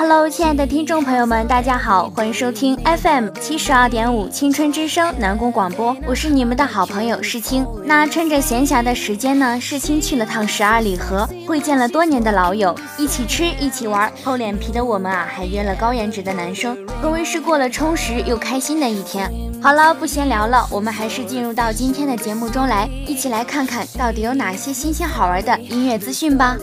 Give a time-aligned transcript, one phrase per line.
[0.00, 7.66] Hello，亲爱的听众朋友们，大家好，欢迎收听 FM 七十二点五青春之声南宫广播，我是你们的好朋友世青。
[7.84, 14.08] 那趁着闲暇的时间呢，世青去了趟十二里河，会见了多年的老友，一起吃，一起玩。
[14.22, 19.28] 厚脸皮的我们啊，还约了高颜值的男生，可谓是过了充实又开心的一天。
[19.60, 26.56] 好了，不闲聊了，我们还是进入到今天的节目中来，一起来看看到底有哪些新鲜好玩的音乐资讯吧。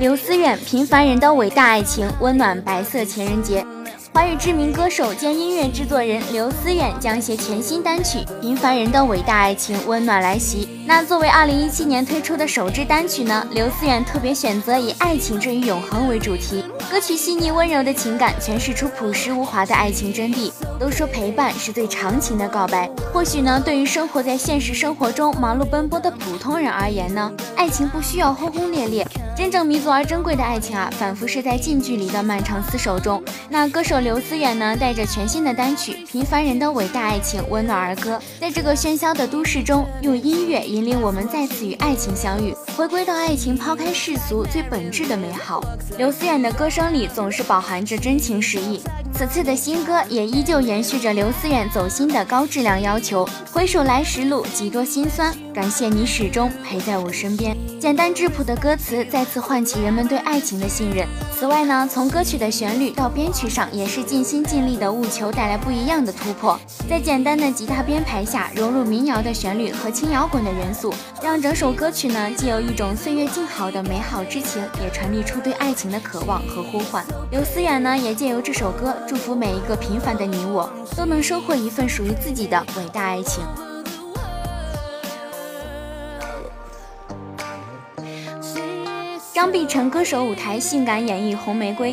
[0.00, 3.64] 刘思远，平凡人的伟大爱情，温暖白色情人节。
[4.12, 10.68] 华语知名歌手兼音乐制作人刘思远将携全新单曲《平凡人的伟大爱情》温暖来袭。
[10.84, 16.63] 那作为二零一七年推出的首支单曲呢，刘思远特别选择以爱情之于永恒为主题。
[16.94, 20.52] 歌曲细腻温柔的情感诠释出朴实无华的爱情真谛。
[20.78, 29.04] 都说陪伴是最长情的告白，或许呢，对于生活在现实生活中忙碌奔波的普通人而言呢，爱情不需要轰轰烈烈。
[29.36, 33.20] 真正弥足而珍贵的爱情啊，反复是在近距离的漫长厮守中。
[33.48, 45.60] 那歌手刘思远呢，带着全新的单曲《平凡人的伟大爱情》温暖儿歌，在这个喧嚣的都市中，用音乐引领我们再次与爱情相遇，回归到爱情抛开世俗最本质的美好。
[45.98, 48.80] 刘思远的歌声里总是饱含着真情实意，
[49.12, 53.28] 此次的新歌也依旧延续着刘思远走心的高质量要求。
[53.52, 57.56] 回首来时路，几多心酸，感谢你始终陪在我身边。
[57.78, 61.06] 简单质朴的歌词再次唤起人们对爱情的信任。
[61.32, 66.58] 此外呢，从歌曲的旋律到编曲上，也是尽心尽力的务求带来不一样的突破。
[66.90, 77.04] 在简单的吉他编排下，融入民谣的旋律和轻摇滚的元素，让整首歌曲呢，既有一种岁月静好的美好之情，也传递出对爱情的渴望和呼唤。
[77.30, 83.44] 刘思远呢，也借由这首歌，祝福每一个平凡的你我，都能收获一份属于自己的伟大爱情。
[89.34, 91.92] 张碧晨歌手舞台性感演绎《红玫瑰》。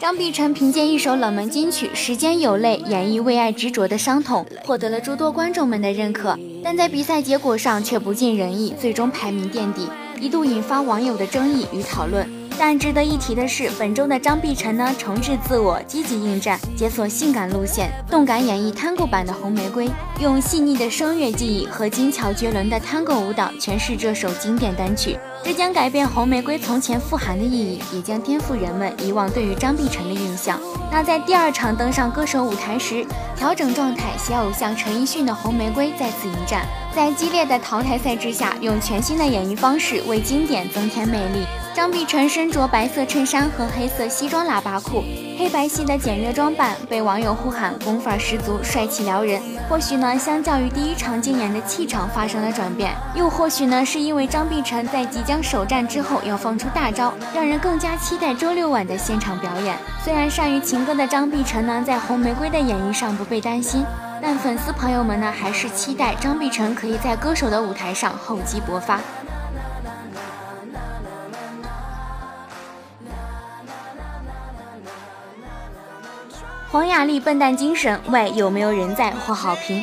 [0.00, 9.88] 张碧晨凭借一首冷门金曲《时间有泪》演绎为爱执着的伤痛，获得了诸多观众们的认可，但在比赛结果上却不尽人意，最终排名垫底，
[10.20, 12.28] 一度引发网友的争议与讨论。
[12.58, 19.86] 但值得一提的是，本周的张碧晨呢，重置自我，积极应战，解锁性感路线，动感演绎 Tango 版的《红玫瑰》，
[20.18, 25.16] 用细腻的声乐技艺和精巧绝伦的 Tango 舞蹈诠释这首经典单曲。
[25.44, 30.58] 这将改变《红玫瑰》从前富含的意义，也将颠覆人们以往对于张碧晨的印象。
[30.90, 33.04] 那在第二场登上歌手舞台时，
[33.36, 36.64] 调整状态携偶像陈奕迅的《红玫瑰》再次迎战，
[36.94, 41.44] 在激烈的淘汰赛之下，用全新的演绎方式为经典增添魅力。
[41.74, 45.02] 张碧晨身着白色衬衫和黑色西装喇叭裤，
[45.38, 49.40] 黑白系的简约装扮被网友呼喊功法十足、帅气撩人。
[49.70, 59.74] 或许呢，相较于第一场竞演的气场发生了转变，又或许呢，是因为张碧晨在即将将首战之后要放出大招，让人更加期待周六晚的现场表演。
[60.04, 63.82] 虽然善于情歌的张碧晨呢，在红玫瑰的演绎上不被担心，
[64.20, 69.00] 但粉丝朋友们呢，还是期待张碧晨可以在歌手的舞台上厚积薄发。
[76.70, 79.82] 黄雅莉笨蛋精神为有没有人在获好评？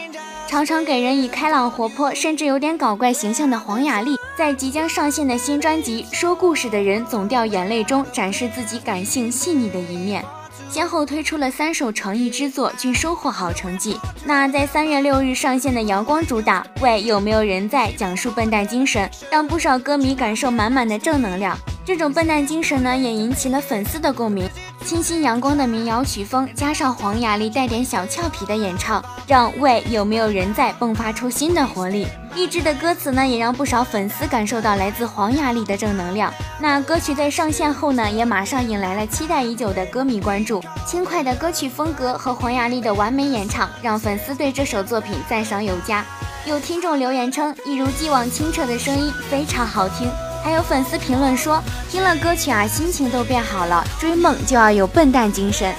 [0.50, 10.26] 常常给人以开朗活泼，甚至有点搞怪形象的黄雅莉，在即将上线的新专辑《说故事的人总掉眼泪》中，展示自己感性细腻的一面。
[10.70, 14.00] 先后推出了三首诚意之作，均收获好成绩。
[14.24, 21.58] 那在三月六日上线的阳光主打《喂有没有人在》，讲述笨蛋精神，让不少歌迷感受满满的正能量。
[21.84, 24.48] 这种笨蛋精神呢，也引起了粉丝的共鸣。
[24.86, 32.08] 清新阳光的民谣曲风，加上黄雅莉带点小俏皮的演唱，让喂有没有人在迸发出新的活力。
[32.36, 36.32] 励志的歌词呢，也让不少粉丝感受到来自黄雅莉的正能量。
[36.62, 40.62] 那歌曲在上线后呢，也马上引来了期待已久的歌迷关注。
[40.86, 46.06] 轻快的歌曲风格和黄雅莉的完美演唱，让粉丝对这首作品赞赏有加。
[46.46, 50.12] 有听众留言称，一如既往清澈的声音非常好听。
[50.44, 53.86] 还有粉丝评论说，听了歌曲啊，心情都变好了。
[53.98, 55.74] 追梦就要有笨蛋精神。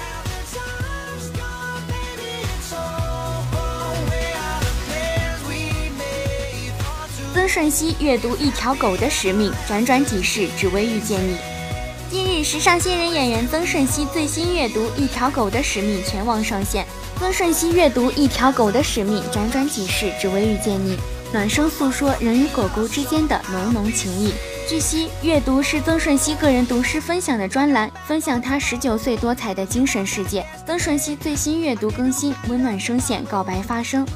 [7.53, 11.35] 曾舜晞阅读一条狗的使命，辗转几世只为遇见你。
[12.09, 16.85] 近日，时尚新人演员曾舜晞最新阅读一条狗的使命全网上线。
[17.19, 20.97] 曾舜晞阅读一条狗的使命，辗转几世只为遇见你，
[21.33, 24.33] 暖声诉说人与狗狗之间的浓浓情谊。
[24.69, 30.45] 据悉，阅读是曾舜晞个人读诗分享的专栏，分享他十九岁多彩的精神世界。
[30.65, 34.07] 曾舜晞最新阅读更新，温暖声线告白发声。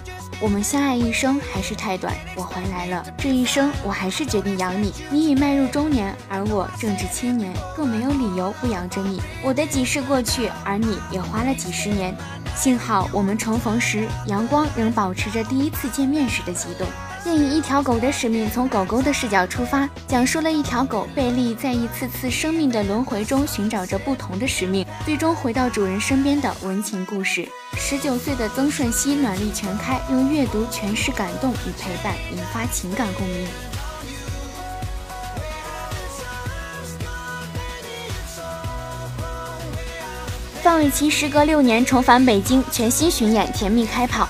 [0.42, 4.94] 我们相爱一生还是太短，我回来了，这一生我还是决定养你。
[5.10, 9.22] 你已迈入中年，而我正值青年，更没有理由不养着你。
[9.42, 12.14] 我的几世过去，而你也花了几十年。
[12.56, 16.86] 幸好我们重逢时，阳光仍保持着第一次见面时的激动。
[17.26, 27.50] 电影《一条狗的使命》从狗狗的视角出发，讲述了一条狗贝利在一次次生命的轮回中寻找着不同的使命，最终回到主人身边的温情故事。
[27.80, 33.48] 十九岁的曾舜晞暖力全开，用阅读诠释感动与陪伴，引发情感共鸣。
[40.62, 44.30] 范玮琪时隔六年重返北京，全新巡演，甜蜜开跑。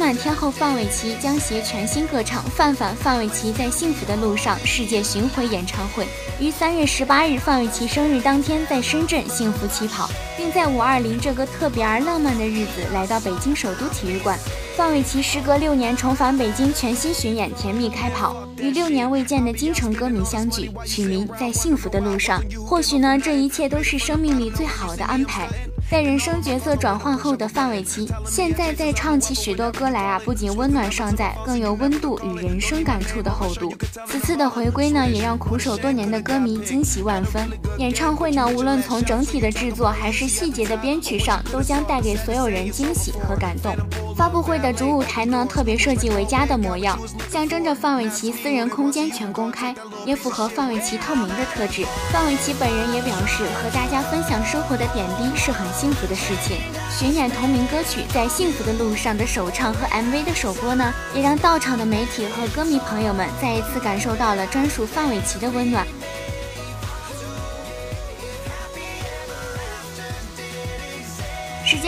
[0.00, 6.06] 温暖天后范玮琪将携全新歌唱《范范范玮琪在幸福的路上》世界巡回演唱会，
[6.40, 10.08] 于三月十八日范玮琪生日当天在深圳幸福起跑，
[10.38, 14.38] 并在五二零这个特别而浪漫的日子来到北京首都体育馆。
[14.74, 22.42] 范玮琪时隔六年重返北京，全新巡演，甜蜜开跑，与六年未见的京城歌迷相聚，取名《在幸福的路上》。
[22.64, 25.46] 或许呢，这一切都是生命里最好的安排。
[25.90, 33.74] 在人生角色转换后的范玮琪，现在再唱起许多歌来啊，不仅温暖尚在，更有温度与人生感触的厚度。
[34.06, 37.44] 此次的回归呢，也让苦守多年的歌迷惊喜万分。
[37.78, 43.74] 演唱会呢，无论从整体的制作还是细节的编曲上，都将带给所有人惊喜和感动。
[44.16, 46.98] 发布会的主舞台呢，特别设计为家的模样，
[47.30, 49.74] 象征着范玮琪私人空间全公开，
[50.04, 51.86] 也符合范玮琪透明的特质。
[52.12, 56.58] 范玮琪本人也表示，和大家分享生活的点滴是很幸福的事情。
[56.90, 65.86] 巡演同名歌曲《在幸福的路上》的首唱和 MV 的首播呢，也让到场的媒体和歌迷朋友们再一次感受到了专属范玮琪的温暖。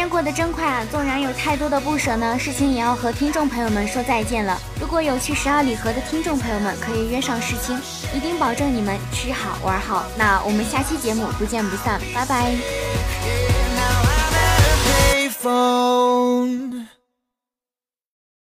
[0.03, 0.85] 间过得真快啊！
[0.91, 4.61] 纵然有太多的不舍呢，事情也要和听众朋友们说再见了。
[4.81, 7.81] 如果有去十二里河的听众朋友们，可以约上世青，
[8.13, 10.05] 一定保证你们吃好玩好。
[10.19, 12.53] 那我们下期节目不见不散，拜拜。